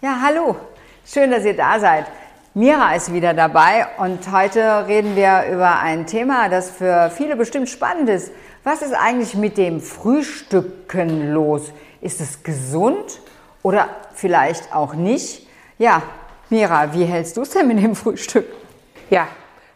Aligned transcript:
Ja, 0.00 0.20
hallo. 0.22 0.54
Schön, 1.04 1.32
dass 1.32 1.44
ihr 1.44 1.56
da 1.56 1.80
seid. 1.80 2.06
Mira 2.54 2.94
ist 2.94 3.12
wieder 3.12 3.34
dabei 3.34 3.88
und 3.98 4.30
heute 4.30 4.86
reden 4.86 5.16
wir 5.16 5.46
über 5.52 5.80
ein 5.80 6.06
Thema, 6.06 6.48
das 6.48 6.70
für 6.70 7.10
viele 7.10 7.34
bestimmt 7.34 7.68
spannend 7.68 8.08
ist. 8.08 8.30
Was 8.62 8.80
ist 8.82 8.94
eigentlich 8.94 9.34
mit 9.34 9.58
dem 9.58 9.80
Frühstücken 9.80 11.32
los? 11.32 11.72
Ist 12.00 12.20
es 12.20 12.44
gesund 12.44 13.20
oder 13.64 13.88
vielleicht 14.14 14.72
auch 14.72 14.94
nicht? 14.94 15.48
Ja, 15.78 16.02
Mira, 16.48 16.94
wie 16.94 17.04
hältst 17.04 17.36
du 17.36 17.42
es 17.42 17.50
denn 17.50 17.66
mit 17.66 17.82
dem 17.82 17.96
Frühstück? 17.96 18.46
Ja, 19.10 19.26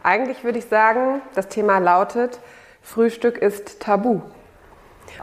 eigentlich 0.05 0.45
würde 0.45 0.61
ich 0.61 0.67
sagen, 0.67 1.21
das 1.35 1.49
Thema 1.49 1.79
lautet, 1.79 2.39
Frühstück 2.81 3.39
ist 3.39 3.81
tabu. 3.81 4.21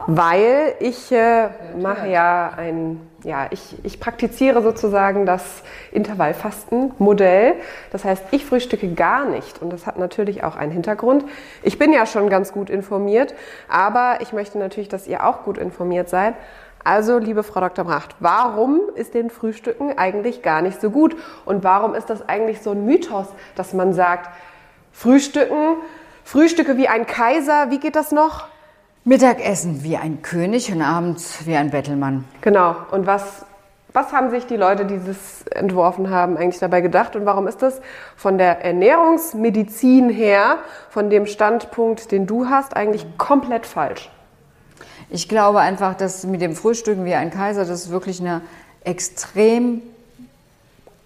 Weil 0.06 0.74
ich 0.78 1.10
äh, 1.10 1.48
mache 1.80 2.08
ja 2.08 2.52
ein, 2.54 3.09
ja, 3.24 3.48
ich, 3.50 3.76
ich 3.82 4.00
praktiziere 4.00 4.62
sozusagen 4.62 5.26
das 5.26 5.62
Intervallfasten-Modell. 5.92 7.54
Das 7.90 8.04
heißt, 8.04 8.24
ich 8.30 8.44
frühstücke 8.44 8.92
gar 8.94 9.26
nicht 9.26 9.60
und 9.60 9.72
das 9.72 9.86
hat 9.86 9.98
natürlich 9.98 10.42
auch 10.44 10.56
einen 10.56 10.72
Hintergrund. 10.72 11.24
Ich 11.62 11.78
bin 11.78 11.92
ja 11.92 12.06
schon 12.06 12.30
ganz 12.30 12.52
gut 12.52 12.70
informiert, 12.70 13.34
aber 13.68 14.18
ich 14.20 14.32
möchte 14.32 14.58
natürlich, 14.58 14.88
dass 14.88 15.06
ihr 15.06 15.26
auch 15.26 15.44
gut 15.44 15.58
informiert 15.58 16.08
seid. 16.08 16.34
Also, 16.82 17.18
liebe 17.18 17.42
Frau 17.42 17.60
Dr. 17.60 17.84
Bracht, 17.84 18.16
warum 18.20 18.80
ist 18.94 19.12
denn 19.12 19.28
Frühstücken 19.28 19.98
eigentlich 19.98 20.40
gar 20.40 20.62
nicht 20.62 20.80
so 20.80 20.90
gut? 20.90 21.14
Und 21.44 21.62
warum 21.62 21.94
ist 21.94 22.08
das 22.08 22.26
eigentlich 22.26 22.62
so 22.62 22.70
ein 22.70 22.86
Mythos, 22.86 23.26
dass 23.54 23.74
man 23.74 23.92
sagt, 23.92 24.30
Frühstücken, 24.90 25.76
Frühstücke 26.24 26.78
wie 26.78 26.88
ein 26.88 27.06
Kaiser, 27.06 27.70
wie 27.70 27.78
geht 27.78 27.96
das 27.96 28.12
noch? 28.12 28.48
Mittagessen 29.04 29.82
wie 29.82 29.96
ein 29.96 30.20
König 30.20 30.70
und 30.72 30.82
abends 30.82 31.46
wie 31.46 31.56
ein 31.56 31.70
Bettelmann. 31.70 32.24
Genau. 32.42 32.76
Und 32.90 33.06
was, 33.06 33.46
was 33.94 34.12
haben 34.12 34.30
sich 34.30 34.46
die 34.46 34.56
Leute, 34.56 34.84
die 34.84 35.00
das 35.04 35.46
entworfen 35.50 36.10
haben, 36.10 36.36
eigentlich 36.36 36.60
dabei 36.60 36.82
gedacht? 36.82 37.16
Und 37.16 37.24
warum 37.24 37.48
ist 37.48 37.62
das 37.62 37.80
von 38.14 38.36
der 38.36 38.62
Ernährungsmedizin 38.62 40.10
her, 40.10 40.58
von 40.90 41.08
dem 41.08 41.24
Standpunkt, 41.24 42.12
den 42.12 42.26
du 42.26 42.50
hast, 42.50 42.76
eigentlich 42.76 43.06
komplett 43.16 43.64
falsch? 43.64 44.10
Ich 45.08 45.30
glaube 45.30 45.60
einfach, 45.60 45.94
dass 45.94 46.24
mit 46.24 46.42
dem 46.42 46.54
Frühstücken 46.54 47.06
wie 47.06 47.14
ein 47.14 47.30
Kaiser 47.30 47.64
das 47.64 47.90
wirklich 47.90 48.20
eine 48.20 48.42
extrem 48.84 49.80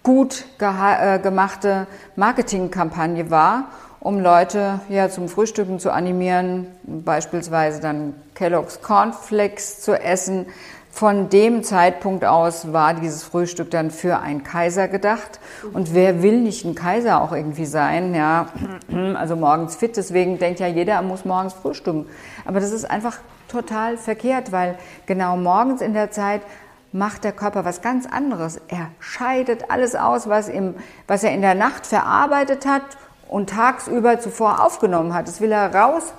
gut 0.03 0.45
äh, 0.59 1.17
gemachte 1.19 1.87
Marketingkampagne 2.17 3.31
war 3.31 3.69
um 4.05 4.19
Leute 4.19 4.81
ja 4.87 5.09
zum 5.09 5.27
Frühstücken 5.27 5.79
zu 5.79 5.91
animieren, 5.91 6.67
beispielsweise 6.83 7.81
dann 7.81 8.13
Kellogg's 8.35 8.83
Cornflakes 8.83 9.81
zu 9.81 9.99
essen. 9.99 10.45
Von 10.91 11.29
dem 11.29 11.63
Zeitpunkt 11.63 12.23
aus 12.23 12.71
war 12.71 12.93
dieses 12.93 13.23
Frühstück 13.23 13.71
dann 13.71 13.89
für 13.89 14.19
einen 14.19 14.43
Kaiser 14.43 14.87
gedacht. 14.87 15.39
Und 15.73 15.95
wer 15.95 16.21
will 16.21 16.39
nicht 16.39 16.65
ein 16.65 16.75
Kaiser 16.75 17.19
auch 17.19 17.31
irgendwie 17.31 17.65
sein? 17.65 18.13
Ja, 18.13 18.49
also 19.15 19.35
morgens 19.35 19.75
fit. 19.75 19.97
Deswegen 19.97 20.37
denkt 20.37 20.59
ja 20.59 20.67
jeder, 20.67 20.93
er 20.93 21.01
muss 21.01 21.25
morgens 21.25 21.53
frühstücken. 21.53 22.05
Aber 22.45 22.59
das 22.59 22.71
ist 22.71 22.85
einfach 22.85 23.17
total 23.47 23.97
verkehrt, 23.97 24.51
weil 24.51 24.77
genau 25.07 25.35
morgens 25.35 25.81
in 25.81 25.95
der 25.95 26.11
Zeit 26.11 26.43
macht 26.91 27.23
der 27.23 27.31
Körper 27.31 27.65
was 27.65 27.81
ganz 27.81 28.05
anderes. 28.05 28.61
Er 28.67 28.91
scheidet 28.99 29.71
alles 29.71 29.95
aus, 29.95 30.29
was, 30.29 30.47
im, 30.47 30.75
was 31.07 31.23
er 31.23 31.31
in 31.31 31.41
der 31.41 31.55
Nacht 31.55 31.87
verarbeitet 31.87 32.67
hat 32.67 32.83
und 33.27 33.49
tagsüber 33.49 34.19
zuvor 34.19 34.63
aufgenommen 34.63 35.13
hat. 35.13 35.27
Das 35.27 35.41
will 35.41 35.51
er 35.51 35.73
raus, 35.73 36.13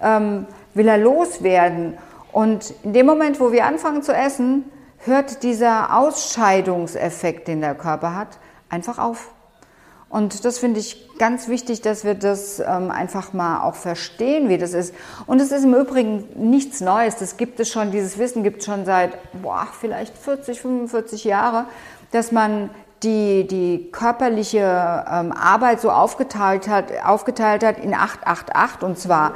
ähm, 0.00 0.46
will 0.74 0.88
er 0.88 0.98
loswerden. 0.98 1.98
Und 2.32 2.72
in 2.82 2.92
dem 2.92 3.06
Moment, 3.06 3.40
wo 3.40 3.52
wir 3.52 3.66
anfangen 3.66 4.02
zu 4.02 4.14
essen, 4.14 4.64
hört 5.04 5.42
dieser 5.42 5.96
Ausscheidungseffekt, 5.96 7.48
den 7.48 7.60
der 7.60 7.74
Körper 7.74 8.14
hat, 8.14 8.38
einfach 8.68 8.98
auf. 8.98 9.32
Und 10.10 10.44
das 10.44 10.58
finde 10.58 10.80
ich 10.80 11.08
ganz 11.18 11.46
wichtig, 11.46 11.82
dass 11.82 12.04
wir 12.04 12.14
das 12.14 12.58
ähm, 12.58 12.90
einfach 12.90 13.32
mal 13.32 13.62
auch 13.62 13.76
verstehen, 13.76 14.48
wie 14.48 14.58
das 14.58 14.74
ist. 14.74 14.92
Und 15.26 15.40
es 15.40 15.52
ist 15.52 15.62
im 15.62 15.74
Übrigen 15.74 16.26
nichts 16.34 16.80
Neues. 16.80 17.16
Das 17.16 17.36
gibt 17.36 17.60
es 17.60 17.68
schon, 17.68 17.92
dieses 17.92 18.18
Wissen 18.18 18.42
gibt 18.42 18.58
es 18.58 18.66
schon 18.66 18.84
seit, 18.84 19.16
boah, 19.40 19.68
vielleicht 19.80 20.18
40, 20.18 20.60
45 20.60 21.22
Jahre, 21.22 21.66
dass 22.10 22.32
man 22.32 22.70
die, 23.02 23.46
die 23.46 23.90
körperliche 23.92 24.58
ähm, 25.10 25.32
Arbeit 25.32 25.80
so 25.80 25.90
aufgeteilt 25.90 26.68
hat, 26.68 26.92
aufgeteilt 27.04 27.64
hat 27.64 27.78
in 27.78 27.94
888 27.94 28.82
und 28.82 28.98
zwar 28.98 29.32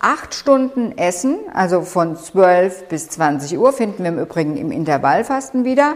acht 0.00 0.34
Stunden 0.34 0.96
Essen, 0.96 1.38
also 1.54 1.82
von 1.82 2.16
12 2.16 2.88
bis 2.88 3.08
20 3.10 3.58
Uhr 3.58 3.72
finden 3.72 4.02
wir 4.02 4.10
im 4.10 4.18
Übrigen 4.18 4.56
im 4.56 4.70
Intervallfasten 4.70 5.64
wieder. 5.64 5.94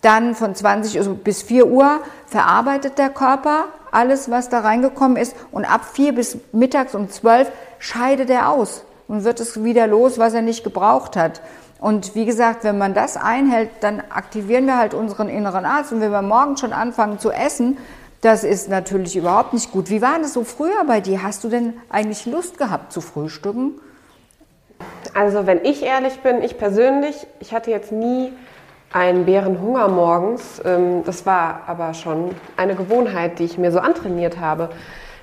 Dann 0.00 0.34
von 0.34 0.54
20 0.54 0.98
Uhr 0.98 1.14
bis 1.14 1.42
4 1.42 1.66
Uhr 1.66 2.00
verarbeitet 2.26 2.98
der 2.98 3.10
Körper 3.10 3.66
alles, 3.90 4.30
was 4.30 4.48
da 4.48 4.60
reingekommen 4.60 5.16
ist 5.16 5.36
und 5.50 5.64
ab 5.64 5.84
4 5.92 6.14
bis 6.14 6.38
mittags 6.52 6.94
um 6.94 7.10
12 7.10 7.50
scheidet 7.78 8.30
er 8.30 8.48
aus 8.50 8.84
und 9.08 9.24
wird 9.24 9.40
es 9.40 9.62
wieder 9.62 9.86
los, 9.86 10.18
was 10.18 10.32
er 10.32 10.42
nicht 10.42 10.64
gebraucht 10.64 11.16
hat. 11.16 11.42
Und 11.80 12.14
wie 12.14 12.26
gesagt, 12.26 12.62
wenn 12.64 12.76
man 12.76 12.92
das 12.92 13.16
einhält, 13.16 13.70
dann 13.80 14.02
aktivieren 14.10 14.66
wir 14.66 14.76
halt 14.76 14.92
unseren 14.92 15.28
inneren 15.28 15.64
Arzt. 15.64 15.92
Und 15.92 16.00
wenn 16.00 16.12
wir 16.12 16.22
morgen 16.22 16.58
schon 16.58 16.74
anfangen 16.74 17.18
zu 17.18 17.30
essen, 17.30 17.78
das 18.20 18.44
ist 18.44 18.68
natürlich 18.68 19.16
überhaupt 19.16 19.54
nicht 19.54 19.72
gut. 19.72 19.88
Wie 19.88 20.02
war 20.02 20.18
das 20.18 20.34
so 20.34 20.44
früher 20.44 20.84
bei 20.86 21.00
dir? 21.00 21.22
Hast 21.22 21.42
du 21.42 21.48
denn 21.48 21.72
eigentlich 21.88 22.26
Lust 22.26 22.58
gehabt 22.58 22.92
zu 22.92 23.00
frühstücken? 23.00 23.80
Also 25.14 25.46
wenn 25.46 25.64
ich 25.64 25.82
ehrlich 25.82 26.20
bin, 26.20 26.42
ich 26.42 26.58
persönlich, 26.58 27.26
ich 27.40 27.54
hatte 27.54 27.70
jetzt 27.70 27.92
nie 27.92 28.32
einen 28.92 29.24
Bärenhunger 29.24 29.88
morgens. 29.88 30.60
Ähm, 30.64 31.02
das 31.04 31.24
war 31.24 31.62
aber 31.66 31.94
schon 31.94 32.34
eine 32.58 32.74
Gewohnheit, 32.74 33.38
die 33.38 33.44
ich 33.44 33.56
mir 33.56 33.72
so 33.72 33.78
antrainiert 33.78 34.38
habe 34.38 34.68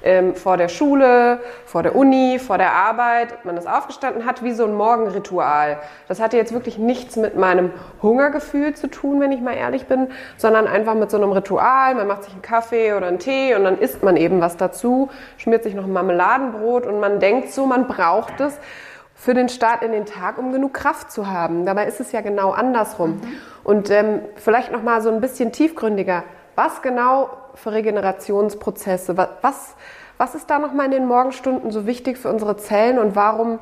ähm, 0.03 0.35
vor 0.35 0.57
der 0.57 0.67
Schule, 0.67 1.39
vor 1.65 1.83
der 1.83 1.95
Uni, 1.95 2.39
vor 2.39 2.57
der 2.57 2.73
Arbeit. 2.73 3.45
Man 3.45 3.57
ist 3.57 3.67
aufgestanden, 3.67 4.25
hat 4.25 4.43
wie 4.43 4.53
so 4.53 4.65
ein 4.65 4.73
Morgenritual. 4.73 5.79
Das 6.07 6.19
hatte 6.19 6.37
jetzt 6.37 6.53
wirklich 6.53 6.77
nichts 6.77 7.15
mit 7.15 7.35
meinem 7.35 7.71
Hungergefühl 8.01 8.73
zu 8.75 8.89
tun, 8.89 9.19
wenn 9.19 9.31
ich 9.31 9.41
mal 9.41 9.55
ehrlich 9.55 9.85
bin, 9.87 10.07
sondern 10.37 10.67
einfach 10.67 10.95
mit 10.95 11.11
so 11.11 11.17
einem 11.17 11.31
Ritual. 11.31 11.95
Man 11.95 12.07
macht 12.07 12.23
sich 12.23 12.33
einen 12.33 12.41
Kaffee 12.41 12.93
oder 12.93 13.07
einen 13.07 13.19
Tee 13.19 13.55
und 13.55 13.63
dann 13.63 13.77
isst 13.77 14.03
man 14.03 14.17
eben 14.17 14.41
was 14.41 14.57
dazu, 14.57 15.09
schmiert 15.37 15.63
sich 15.63 15.73
noch 15.73 15.85
ein 15.85 15.93
Marmeladenbrot 15.93 16.85
und 16.85 16.99
man 16.99 17.19
denkt 17.19 17.51
so, 17.51 17.65
man 17.65 17.87
braucht 17.87 18.39
es 18.39 18.59
für 19.17 19.33
den 19.33 19.49
Start 19.49 19.81
in 19.81 19.91
den 19.91 20.05
Tag, 20.05 20.37
um 20.37 20.51
genug 20.51 20.75
Kraft 20.75 21.11
zu 21.11 21.27
haben. 21.27 21.65
Dabei 21.65 21.85
ist 21.85 21.99
es 21.99 22.11
ja 22.11 22.21
genau 22.21 22.51
andersrum. 22.51 23.15
Mhm. 23.15 23.21
Und 23.63 23.89
ähm, 23.89 24.21
vielleicht 24.35 24.71
noch 24.71 24.83
mal 24.83 25.01
so 25.01 25.09
ein 25.09 25.19
bisschen 25.19 25.51
tiefgründiger. 25.51 26.23
Was 26.55 26.81
genau 26.81 27.29
für 27.57 27.71
Regenerationsprozesse? 27.71 29.17
Was, 29.17 29.75
was 30.17 30.35
ist 30.35 30.49
da 30.49 30.59
nochmal 30.59 30.85
in 30.85 30.91
den 30.91 31.05
Morgenstunden 31.07 31.71
so 31.71 31.85
wichtig 31.85 32.17
für 32.17 32.29
unsere 32.29 32.57
Zellen 32.57 32.99
und 32.99 33.15
warum 33.15 33.59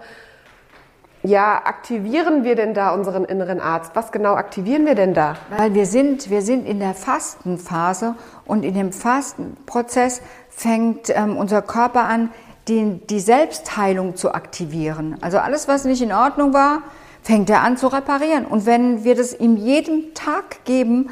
ja, 1.23 1.61
aktivieren 1.66 2.44
wir 2.44 2.55
denn 2.55 2.73
da 2.73 2.94
unseren 2.94 3.25
inneren 3.25 3.59
Arzt? 3.59 3.91
Was 3.95 4.11
genau 4.11 4.35
aktivieren 4.35 4.85
wir 4.85 4.95
denn 4.95 5.13
da? 5.13 5.35
Weil 5.57 5.73
wir 5.73 5.88
sind, 5.88 6.29
wir 6.29 6.41
sind 6.41 6.67
in 6.67 6.79
der 6.79 6.94
Fastenphase 6.94 8.16
und 8.45 8.63
in 8.63 8.75
dem 8.75 8.91
Fastenprozess 8.91 10.22
fängt 10.50 11.09
ähm, 11.09 11.35
unser 11.38 11.61
Körper 11.63 12.03
an, 12.03 12.31
die, 12.67 13.00
die 13.09 13.19
Selbstheilung 13.19 14.16
zu 14.16 14.34
aktivieren. 14.34 15.17
Also 15.22 15.39
alles, 15.39 15.67
was 15.67 15.85
nicht 15.85 16.01
in 16.01 16.11
Ordnung 16.11 16.53
war, 16.53 16.84
fängt 17.25 17.50
er 17.50 17.63
an 17.63 17.75
zu 17.75 17.88
reparieren. 17.88 18.46
Und 18.46 18.68
wenn 18.68 19.03
wir 19.03 19.16
das 19.16 19.34
ihm 19.34 19.58
jeden 19.58 20.13
Tag 20.13 20.63
geben, 20.63 21.09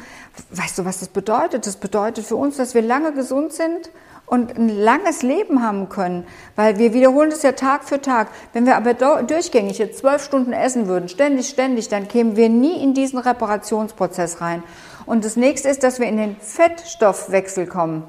weißt 0.50 0.78
du, 0.78 0.84
was 0.84 1.00
das 1.00 1.08
bedeutet? 1.08 1.66
Das 1.66 1.76
bedeutet 1.76 2.24
für 2.24 2.36
uns, 2.36 2.56
dass 2.56 2.72
wir 2.72 2.82
lange 2.82 3.12
gesund 3.12 3.52
sind 3.52 3.90
und 4.24 4.56
ein 4.56 4.68
langes 4.68 5.22
Leben 5.22 5.60
haben 5.60 5.88
können, 5.88 6.24
weil 6.54 6.78
wir 6.78 6.94
wiederholen 6.94 7.30
das 7.30 7.42
ja 7.42 7.50
Tag 7.50 7.82
für 7.82 8.00
Tag. 8.00 8.28
Wenn 8.52 8.64
wir 8.64 8.76
aber 8.76 8.94
durchgängig 8.94 9.78
jetzt 9.78 9.98
zwölf 9.98 10.22
Stunden 10.22 10.52
essen 10.52 10.86
würden, 10.86 11.08
ständig, 11.08 11.48
ständig, 11.48 11.88
dann 11.88 12.06
kämen 12.06 12.36
wir 12.36 12.48
nie 12.48 12.80
in 12.80 12.94
diesen 12.94 13.18
Reparationsprozess 13.18 14.40
rein. 14.40 14.62
Und 15.06 15.24
das 15.24 15.34
nächste 15.34 15.68
ist, 15.68 15.82
dass 15.82 15.98
wir 15.98 16.06
in 16.06 16.16
den 16.16 16.36
Fettstoffwechsel 16.36 17.66
kommen. 17.66 18.04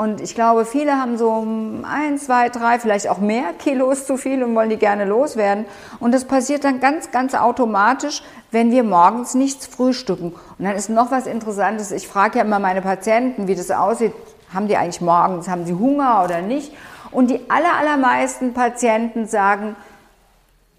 Und 0.00 0.22
ich 0.22 0.34
glaube, 0.34 0.64
viele 0.64 0.92
haben 0.92 1.18
so 1.18 1.46
ein, 1.82 2.16
zwei, 2.16 2.48
drei, 2.48 2.78
vielleicht 2.78 3.06
auch 3.10 3.18
mehr 3.18 3.52
Kilos 3.58 4.06
zu 4.06 4.16
viel 4.16 4.42
und 4.42 4.54
wollen 4.54 4.70
die 4.70 4.78
gerne 4.78 5.04
loswerden. 5.04 5.66
Und 5.98 6.14
das 6.14 6.24
passiert 6.24 6.64
dann 6.64 6.80
ganz, 6.80 7.10
ganz 7.10 7.34
automatisch, 7.34 8.22
wenn 8.50 8.70
wir 8.70 8.82
morgens 8.82 9.34
nichts 9.34 9.66
frühstücken. 9.66 10.32
Und 10.58 10.64
dann 10.64 10.74
ist 10.74 10.88
noch 10.88 11.10
was 11.10 11.26
Interessantes. 11.26 11.90
Ich 11.90 12.08
frage 12.08 12.38
ja 12.38 12.46
immer 12.46 12.58
meine 12.58 12.80
Patienten, 12.80 13.46
wie 13.46 13.54
das 13.54 13.70
aussieht. 13.70 14.14
Haben 14.54 14.68
die 14.68 14.78
eigentlich 14.78 15.02
morgens, 15.02 15.50
haben 15.50 15.66
sie 15.66 15.74
Hunger 15.74 16.22
oder 16.24 16.40
nicht? 16.40 16.72
Und 17.10 17.28
die 17.28 17.50
aller, 17.50 17.76
allermeisten 17.78 18.54
Patienten 18.54 19.26
sagen, 19.26 19.76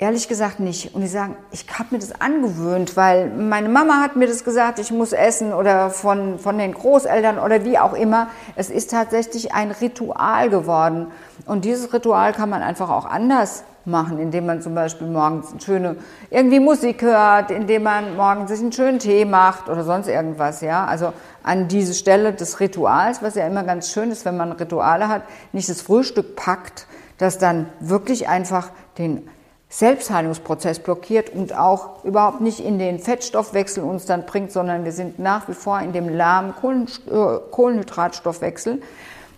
Ehrlich 0.01 0.27
gesagt 0.27 0.59
nicht. 0.59 0.95
Und 0.95 1.01
die 1.01 1.07
sagen, 1.07 1.35
ich 1.51 1.63
habe 1.77 1.89
mir 1.91 1.99
das 1.99 2.19
angewöhnt, 2.19 2.97
weil 2.97 3.29
meine 3.29 3.69
Mama 3.69 4.01
hat 4.01 4.15
mir 4.15 4.25
das 4.25 4.43
gesagt, 4.43 4.79
ich 4.79 4.89
muss 4.89 5.13
essen 5.13 5.53
oder 5.53 5.91
von, 5.91 6.39
von 6.39 6.57
den 6.57 6.73
Großeltern 6.73 7.37
oder 7.37 7.65
wie 7.65 7.77
auch 7.77 7.93
immer. 7.93 8.27
Es 8.55 8.71
ist 8.71 8.89
tatsächlich 8.89 9.53
ein 9.53 9.69
Ritual 9.69 10.49
geworden. 10.49 11.11
Und 11.45 11.65
dieses 11.65 11.93
Ritual 11.93 12.33
kann 12.33 12.49
man 12.49 12.63
einfach 12.63 12.89
auch 12.89 13.05
anders 13.05 13.63
machen, 13.85 14.17
indem 14.17 14.47
man 14.47 14.63
zum 14.63 14.73
Beispiel 14.73 15.05
morgens 15.05 15.51
eine 15.51 15.61
schöne 15.61 15.95
irgendwie 16.31 16.59
Musik 16.59 17.03
hört, 17.03 17.51
indem 17.51 17.83
man 17.83 18.17
morgens 18.17 18.49
sich 18.49 18.59
einen 18.59 18.71
schönen 18.71 18.97
Tee 18.97 19.25
macht 19.25 19.69
oder 19.69 19.83
sonst 19.83 20.07
irgendwas, 20.07 20.61
ja. 20.61 20.83
Also 20.83 21.13
an 21.43 21.67
diese 21.67 21.93
Stelle 21.93 22.33
des 22.33 22.59
Rituals, 22.59 23.21
was 23.21 23.35
ja 23.35 23.45
immer 23.45 23.61
ganz 23.61 23.91
schön 23.91 24.09
ist, 24.09 24.25
wenn 24.25 24.35
man 24.35 24.51
Rituale 24.53 25.09
hat, 25.09 25.21
nicht 25.51 25.69
das 25.69 25.83
Frühstück 25.83 26.35
packt, 26.35 26.87
das 27.19 27.37
dann 27.37 27.67
wirklich 27.79 28.27
einfach 28.27 28.71
den 28.97 29.29
Selbstheilungsprozess 29.71 30.79
blockiert 30.79 31.29
und 31.29 31.55
auch 31.57 32.03
überhaupt 32.03 32.41
nicht 32.41 32.59
in 32.59 32.77
den 32.77 32.99
Fettstoffwechsel 32.99 33.81
uns 33.83 34.05
dann 34.05 34.25
bringt, 34.25 34.51
sondern 34.51 34.83
wir 34.83 34.91
sind 34.91 35.17
nach 35.17 35.47
wie 35.47 35.53
vor 35.53 35.79
in 35.79 35.93
dem 35.93 36.09
lahmen 36.09 36.53
äh, 36.53 37.37
Kohlenhydratstoffwechsel, 37.51 38.81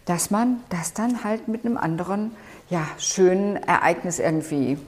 dass 0.05 0.31
man 0.31 0.63
das 0.69 0.93
dann 0.93 1.23
halt 1.23 1.47
mit 1.47 1.65
einem 1.65 1.77
anderen, 1.77 2.35
ja, 2.69 2.81
schönen 2.97 3.57
Ereignis 3.57 4.17
irgendwie 4.17 4.79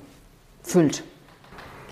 füllt. 0.64 1.04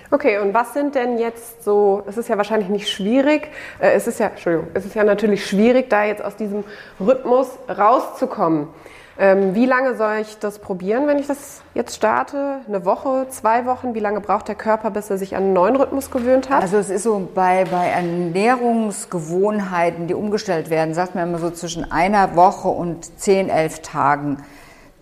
Okay, 0.10 0.40
und 0.40 0.56
was 0.56 0.74
sind 0.74 0.96
denn 0.96 1.20
jetzt 1.20 1.64
so, 1.64 2.04
es 2.08 2.18
ist 2.18 2.30
ja 2.30 2.38
wahrscheinlich 2.38 2.70
nicht 2.70 2.90
schwierig, 2.90 3.50
äh, 3.80 3.92
es 3.92 4.08
ist 4.08 4.20
ja, 4.20 4.28
Entschuldigung, 4.28 4.70
es 4.74 4.84
ist 4.84 4.96
ja 4.96 5.04
natürlich 5.04 5.46
schwierig, 5.46 5.92
da 5.92 6.06
jetzt 6.06 6.24
aus 6.24 6.36
diesem 6.36 6.64
Rhythmus 7.00 7.50
rauszukommen. 7.70 8.68
Ähm, 9.20 9.54
wie 9.54 9.68
lange 9.68 9.96
soll 9.96 10.16
ich 10.22 10.40
das 10.40 10.58
probieren, 10.58 11.06
wenn 11.06 11.20
ich 11.20 11.28
das 11.28 11.62
jetzt 11.76 11.96
starte? 11.96 12.62
Eine 12.68 12.84
Woche, 12.84 13.28
zwei 13.30 13.68
Wochen? 13.68 13.94
Wie 13.94 14.00
lange 14.00 14.22
braucht 14.22 14.48
der 14.48 14.56
Körper, 14.56 14.90
bis 14.90 15.12
er 15.12 15.20
sich 15.20 15.36
an 15.36 15.44
einen 15.44 15.54
neuen 15.54 15.76
Rhythmus 15.76 16.10
gewöhnt 16.10 16.50
hat? 16.50 16.64
Also 16.64 16.78
es 16.78 16.90
ist 16.90 17.04
so 17.04 17.30
bei, 17.36 17.66
bei 17.66 17.90
Ernährungsgewohnheiten, 17.90 20.08
die 20.08 20.16
umgestellt 20.16 20.72
werden, 20.72 20.96
sagt 20.96 21.14
man 21.14 21.30
immer 21.30 21.38
so 21.38 21.52
zwischen 21.52 21.92
einer 21.92 22.36
Woche 22.36 22.70
und 22.70 23.20
zehn, 23.20 23.50
elf 23.50 23.82
Tagen 23.82 24.38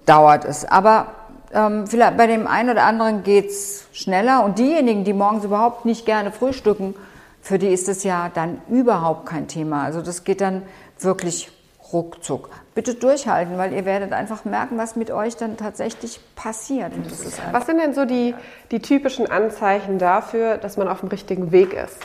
dauert 0.05 0.43
es. 0.43 0.65
Aber 0.65 1.07
ähm, 1.53 1.87
vielleicht 1.87 2.17
bei 2.17 2.27
dem 2.27 2.47
einen 2.47 2.71
oder 2.71 2.83
anderen 2.83 3.23
geht 3.23 3.49
es 3.49 3.85
schneller. 3.93 4.43
Und 4.43 4.59
diejenigen, 4.59 5.05
die 5.05 5.13
morgens 5.13 5.45
überhaupt 5.45 5.85
nicht 5.85 6.05
gerne 6.05 6.31
frühstücken, 6.31 6.95
für 7.41 7.57
die 7.57 7.69
ist 7.69 7.87
es 7.87 8.03
ja 8.03 8.29
dann 8.33 8.61
überhaupt 8.67 9.25
kein 9.25 9.47
Thema. 9.47 9.83
Also 9.83 10.01
das 10.01 10.25
geht 10.25 10.41
dann 10.41 10.63
wirklich 10.99 11.49
ruckzuck. 11.93 12.49
Bitte 12.73 12.95
durchhalten, 12.95 13.57
weil 13.57 13.73
ihr 13.73 13.85
werdet 13.85 14.13
einfach 14.13 14.45
merken, 14.45 14.77
was 14.77 14.95
mit 14.95 15.11
euch 15.11 15.35
dann 15.35 15.57
tatsächlich 15.57 16.19
passiert. 16.35 16.91
was 17.51 17.65
sind 17.65 17.79
denn 17.79 17.93
so 17.93 18.05
die, 18.05 18.33
die 18.71 18.79
typischen 18.79 19.29
Anzeichen 19.29 19.97
dafür, 19.99 20.57
dass 20.57 20.77
man 20.77 20.87
auf 20.87 21.01
dem 21.01 21.09
richtigen 21.09 21.51
Weg 21.51 21.73
ist? 21.73 21.97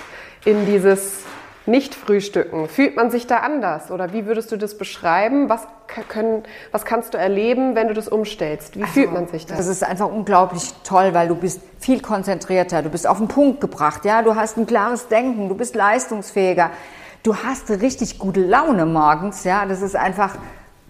In 0.45 0.67
dieses 0.67 1.21
Nicht-Frühstücken. 1.67 2.69
Fühlt 2.69 2.97
man 2.97 3.11
sich 3.11 3.27
da 3.27 3.39
anders? 3.39 3.91
Oder 3.91 4.13
wie 4.13 4.27
würdest 4.27 4.53
du 4.53 4.57
das 4.57 4.79
beschreiben? 4.79 5.49
Was, 5.49 5.67
können, 6.09 6.45
was 6.71 6.85
kannst 6.85 7.15
du 7.15 7.19
erleben, 7.19 7.75
wenn 7.75 7.89
du 7.89 7.95
das 7.95 8.09
umstellst? 8.09 8.77
Wie 8.77 8.83
also, 8.83 8.93
fühlt 8.93 9.13
man 9.13 9.27
sich 9.27 9.47
da? 9.47 9.57
Das 9.57 9.67
ist 9.67 9.83
einfach 9.83 10.09
unglaublich 10.09 10.75
toll, 10.85 11.15
weil 11.15 11.29
du 11.29 11.35
bist 11.35 11.61
viel 11.81 12.01
konzentrierter, 12.01 12.83
du 12.83 12.89
bist 12.89 13.07
auf 13.07 13.19
den 13.19 13.29
Punkt 13.29 13.61
gebracht, 13.61 14.05
ja, 14.05 14.23
du 14.23 14.35
hast 14.35 14.57
ein 14.57 14.67
klares 14.67 15.09
Denken, 15.09 15.49
du 15.49 15.55
bist 15.55 15.75
leistungsfähiger 15.75 16.71
du 17.27 17.37
hast 17.37 17.69
richtig 17.71 18.19
gute 18.19 18.41
Laune 18.41 18.87
morgens, 18.87 19.43
ja, 19.43 19.67
das 19.67 19.83
ist 19.83 19.97
einfach 19.97 20.37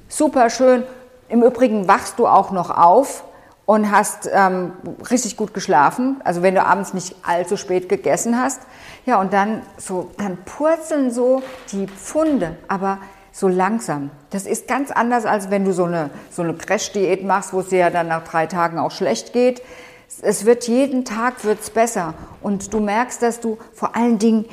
super 0.06 0.50
schön. 0.50 0.82
Im 1.28 1.42
Übrigen 1.42 1.88
wachst 1.88 2.18
du 2.18 2.26
auch 2.26 2.50
noch 2.50 2.68
auf 2.70 3.24
und 3.64 3.90
hast 3.90 4.28
ähm, 4.30 4.72
richtig 5.10 5.36
gut 5.38 5.54
geschlafen, 5.54 6.20
also 6.24 6.42
wenn 6.42 6.54
du 6.54 6.62
abends 6.62 6.92
nicht 6.92 7.16
allzu 7.26 7.56
spät 7.56 7.88
gegessen 7.88 8.38
hast. 8.38 8.60
Ja, 9.06 9.18
und 9.18 9.32
dann 9.32 9.62
so, 9.78 10.10
dann 10.18 10.36
purzeln 10.44 11.10
so 11.10 11.42
die 11.72 11.86
Pfunde, 11.86 12.56
aber 12.68 12.98
so 13.32 13.48
langsam. 13.48 14.10
Das 14.30 14.46
ist 14.46 14.68
ganz 14.68 14.90
anders, 14.90 15.24
als 15.24 15.50
wenn 15.50 15.64
du 15.64 15.72
so 15.72 15.84
eine, 15.84 16.10
so 16.30 16.42
eine 16.42 16.54
Crash-Diät 16.54 17.24
machst, 17.24 17.54
wo 17.54 17.60
es 17.60 17.68
dir 17.68 17.78
ja 17.78 17.90
dann 17.90 18.08
nach 18.08 18.24
drei 18.24 18.46
Tagen 18.46 18.78
auch 18.78 18.90
schlecht 18.90 19.32
geht. 19.32 19.62
Es 20.22 20.44
wird 20.44 20.68
jeden 20.68 21.04
Tag 21.04 21.44
wird's 21.44 21.70
besser 21.70 22.14
und 22.40 22.72
du 22.72 22.80
merkst, 22.80 23.22
dass 23.22 23.40
du 23.40 23.58
vor 23.74 23.96
allen 23.96 24.18
Dingen 24.18 24.46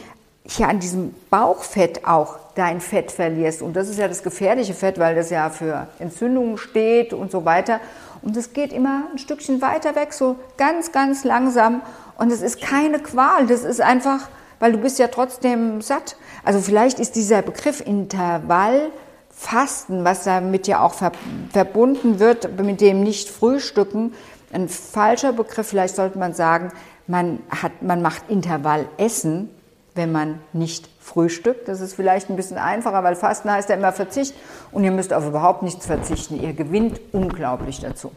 hier 0.45 0.67
an 0.67 0.79
diesem 0.79 1.15
Bauchfett 1.29 2.05
auch 2.05 2.37
dein 2.55 2.81
Fett 2.81 3.11
verlierst. 3.11 3.61
Und 3.61 3.75
das 3.75 3.89
ist 3.89 3.97
ja 3.97 4.07
das 4.07 4.23
gefährliche 4.23 4.73
Fett, 4.73 4.99
weil 4.99 5.15
das 5.15 5.29
ja 5.29 5.49
für 5.49 5.87
Entzündungen 5.99 6.57
steht 6.57 7.13
und 7.13 7.31
so 7.31 7.45
weiter. 7.45 7.79
Und 8.21 8.37
es 8.37 8.53
geht 8.53 8.73
immer 8.73 9.03
ein 9.11 9.17
Stückchen 9.17 9.61
weiter 9.61 9.95
weg, 9.95 10.13
so 10.13 10.35
ganz, 10.57 10.91
ganz 10.91 11.23
langsam. 11.23 11.81
Und 12.17 12.31
es 12.31 12.41
ist 12.41 12.61
keine 12.61 12.99
Qual, 12.99 13.47
das 13.47 13.63
ist 13.63 13.81
einfach, 13.81 14.27
weil 14.59 14.73
du 14.73 14.77
bist 14.77 14.99
ja 14.99 15.07
trotzdem 15.07 15.81
satt. 15.81 16.15
Also 16.43 16.59
vielleicht 16.59 16.99
ist 16.99 17.15
dieser 17.15 17.41
Begriff 17.41 17.81
Intervallfasten, 17.85 20.03
was 20.03 20.25
damit 20.25 20.67
ja 20.67 20.81
auch 20.81 20.93
verbunden 21.51 22.19
wird 22.19 22.61
mit 22.61 22.81
dem 22.81 23.01
Nicht-Frühstücken, 23.01 24.13
ein 24.51 24.69
falscher 24.69 25.33
Begriff. 25.33 25.67
Vielleicht 25.67 25.95
sollte 25.95 26.19
man 26.19 26.33
sagen, 26.33 26.71
man, 27.07 27.39
hat, 27.49 27.81
man 27.81 28.01
macht 28.01 28.29
Intervallessen 28.29 29.49
wenn 29.95 30.11
man 30.11 30.39
nicht 30.53 30.89
frühstückt. 30.99 31.67
Das 31.67 31.81
ist 31.81 31.93
vielleicht 31.93 32.29
ein 32.29 32.35
bisschen 32.35 32.57
einfacher, 32.57 33.03
weil 33.03 33.15
Fasten 33.15 33.51
heißt 33.51 33.69
ja 33.69 33.75
immer 33.75 33.91
Verzicht 33.91 34.33
und 34.71 34.83
ihr 34.83 34.91
müsst 34.91 35.13
auf 35.13 35.27
überhaupt 35.27 35.63
nichts 35.63 35.85
verzichten. 35.85 36.41
Ihr 36.41 36.53
gewinnt 36.53 36.99
unglaublich 37.11 37.79
dazu. 37.79 38.11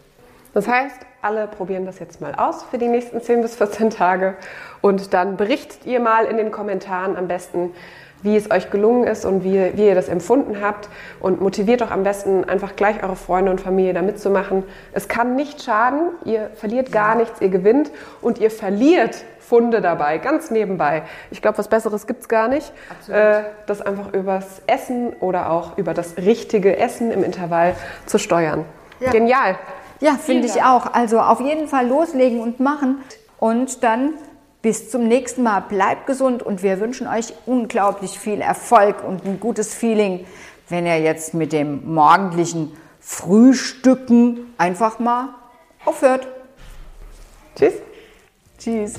Das 0.55 0.67
heißt, 0.67 0.97
alle 1.21 1.49
probieren 1.49 1.85
das 1.85 1.99
jetzt 1.99 2.21
mal 2.21 2.35
aus 2.35 2.63
für 2.63 2.79
die 2.79 2.89
nächsten 2.89 3.21
10 3.21 3.43
bis 3.43 3.57
14 3.57 3.91
Tage 3.91 4.37
und 4.81 5.13
dann 5.13 5.37
berichtet 5.37 5.85
ihr 5.85 6.01
mal 6.01 6.25
in 6.25 6.39
den 6.39 6.51
Kommentaren 6.51 7.17
am 7.17 7.29
besten, 7.29 7.73
wie 8.23 8.37
es 8.37 8.51
euch 8.51 8.71
gelungen 8.71 9.05
ist 9.05 9.25
und 9.25 9.45
wie, 9.45 9.73
wie 9.75 9.87
ihr 9.87 9.95
das 9.95 10.09
empfunden 10.09 10.61
habt 10.61 10.89
und 11.21 11.41
motiviert 11.41 11.81
doch 11.81 11.91
am 11.91 12.03
besten 12.03 12.45
einfach 12.45 12.77
gleich 12.77 13.03
eure 13.03 13.17
Freunde 13.17 13.51
und 13.51 13.61
Familie 13.61 13.95
da 13.95 14.03
mitzumachen. 14.03 14.65
Es 14.93 15.09
kann 15.09 15.37
nicht 15.37 15.63
schaden, 15.63 16.11
ihr 16.25 16.51
verliert 16.55 16.93
gar 16.93 17.15
nichts, 17.15 17.41
ihr 17.41 17.49
gewinnt 17.49 17.91
und 18.21 18.39
ihr 18.39 18.51
verliert 18.51 19.25
Funde 19.47 19.81
dabei, 19.81 20.19
ganz 20.19 20.51
nebenbei. 20.51 21.03
Ich 21.31 21.41
glaube, 21.41 21.59
was 21.59 21.69
Besseres 21.69 22.09
gibt 22.09 22.23
es 22.23 22.29
gar 22.29 22.49
nicht. 22.49 22.73
Äh, 23.09 23.43
das 23.67 23.81
einfach 23.81 24.13
übers 24.13 24.61
Essen 24.67 25.13
oder 25.21 25.51
auch 25.51 25.79
über 25.79 25.95
das 25.95 26.17
richtige 26.17 26.77
Essen 26.77 27.13
im 27.13 27.23
Intervall 27.23 27.77
zu 28.07 28.19
steuern. 28.19 28.65
Ja. 28.99 29.13
Genial. 29.13 29.57
Ja, 30.01 30.15
finde 30.15 30.47
ich 30.47 30.63
auch. 30.63 30.93
Also 30.93 31.21
auf 31.21 31.41
jeden 31.41 31.69
Fall 31.69 31.87
loslegen 31.87 32.41
und 32.41 32.59
machen. 32.59 33.03
Und 33.39 33.85
dann 33.85 34.15
bis 34.67 34.91
zum 34.91 35.07
nächsten 35.07 35.45
Mal. 35.45 35.61
Bleibt 35.61 36.09
gesund 36.09 36.43
und 36.43 36.65
wir 36.65 36.81
wünschen 36.81 37.07
euch 37.07 37.33
unglaublich 37.47 38.19
viel 38.19 38.41
Erfolg 38.41 39.05
und 39.05 39.25
ein 39.25 39.39
gutes 39.39 39.73
Feeling, 39.73 40.27
wenn 40.69 40.87
ihr 40.87 40.99
jetzt 40.99 41.35
mit 41.35 41.53
dem 41.53 41.95
morgendlichen 41.95 42.77
Frühstücken 42.99 44.53
einfach 44.59 44.99
mal 44.99 45.29
aufhört. 45.85 46.27
Tschüss. 47.55 47.75
Tschüss. 48.59 48.95